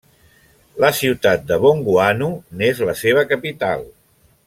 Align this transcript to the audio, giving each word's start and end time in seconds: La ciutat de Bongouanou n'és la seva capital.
La 0.83 0.89
ciutat 0.99 1.45
de 1.51 1.59
Bongouanou 1.65 2.33
n'és 2.63 2.83
la 2.91 2.97
seva 3.05 3.27
capital. 3.37 3.87